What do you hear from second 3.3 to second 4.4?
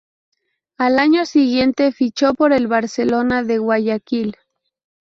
de Guayaquil.